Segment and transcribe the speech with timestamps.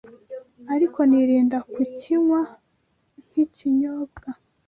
[0.73, 2.39] ariko nirinda kukinywa
[3.27, 4.27] nk’ikinyobwa